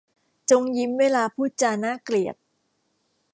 [0.51, 2.35] จงยิ้มเวลาพูดจาน่ารังเกียจ